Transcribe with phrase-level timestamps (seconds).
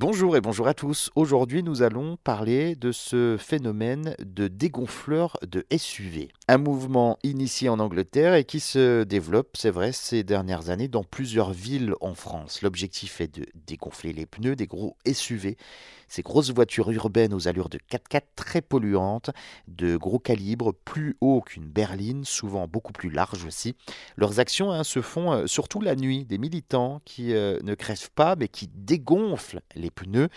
[0.00, 1.10] Bonjour et bonjour à tous.
[1.16, 6.28] Aujourd'hui, nous allons parler de ce phénomène de dégonfleur de SUV.
[6.46, 11.02] Un mouvement initié en Angleterre et qui se développe, c'est vrai, ces dernières années dans
[11.02, 12.62] plusieurs villes en France.
[12.62, 15.56] L'objectif est de dégonfler les pneus des gros SUV,
[16.06, 19.30] ces grosses voitures urbaines aux allures de 4x4 très polluantes,
[19.66, 23.74] de gros calibre, plus haut qu'une berline, souvent beaucoup plus large aussi.
[24.16, 26.24] Leurs actions hein, se font euh, surtout la nuit.
[26.24, 30.28] Des militants qui euh, ne crèvent pas mais qui dégonflent les pneus.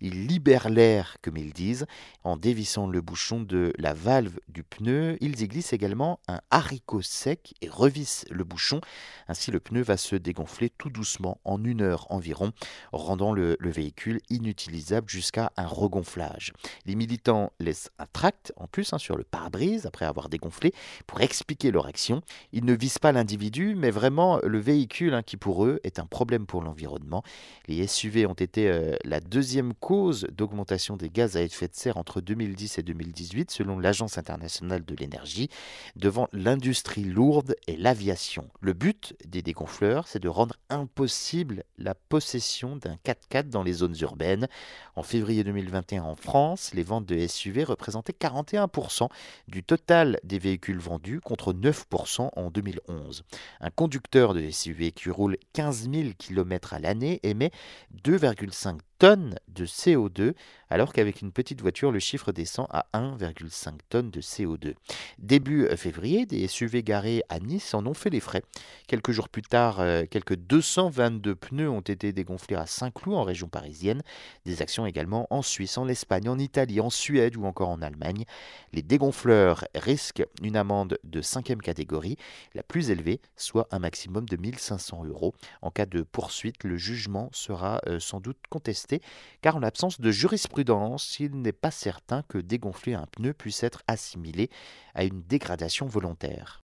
[0.00, 1.86] Ils libèrent l'air, comme ils disent,
[2.24, 5.16] en dévissant le bouchon de la valve du pneu.
[5.20, 8.80] Ils y glissent également un haricot sec et revissent le bouchon.
[9.28, 12.52] Ainsi, le pneu va se dégonfler tout doucement en une heure environ,
[12.92, 16.52] rendant le, véhicule inutilisable jusqu'à un regonflage.
[16.86, 20.72] Les militants laissent un tract en plus hein, sur le pare-brise après avoir dégonflé
[21.06, 22.22] pour expliquer leur action.
[22.52, 26.06] Ils ne visent pas l'individu, mais vraiment le véhicule hein, qui pour eux est un
[26.06, 27.22] problème pour l'environnement.
[27.66, 31.96] Les SUV ont été euh, la deuxième cause d'augmentation des gaz à effet de serre
[31.96, 35.48] entre 2010 et 2018 selon l'Agence internationale de l'énergie
[35.96, 38.48] devant l'industrie lourde et l'aviation.
[38.60, 43.96] Le but des dégonfleurs, c'est de rendre impossible la possession d'un 4x4 dans les zones
[44.00, 44.48] urbaines.
[44.96, 49.08] En février 2021 en France, les ventes de SUV représentaient 41%
[49.48, 53.24] du total des véhicules vendus contre 9% en 2011.
[53.60, 57.50] Un conducteur de SUV qui roule 15 000 km à l'année émet
[58.04, 60.34] 2,5 tonnes de CO2,
[60.70, 64.74] alors qu'avec une petite voiture, le chiffre descend à 1,5 tonnes de CO2.
[65.18, 68.42] Début euh, février, des SUV garés à Nice en ont fait les frais.
[68.86, 73.48] Quelques jours plus tard, euh, quelques 222 pneus ont été dégonflés à Saint-Cloud, en région
[73.48, 74.02] parisienne.
[74.44, 78.24] Des actions également en Suisse, en Espagne, en Italie, en Suède ou encore en Allemagne.
[78.72, 82.16] Les dégonfleurs risquent une amende de 5e catégorie,
[82.54, 85.34] la plus élevée, soit un maximum de 1500 euros.
[85.62, 88.87] En cas de poursuite, le jugement sera euh, sans doute contesté
[89.42, 93.82] car en l'absence de jurisprudence, il n'est pas certain que dégonfler un pneu puisse être
[93.86, 94.50] assimilé
[94.94, 96.62] à une dégradation volontaire.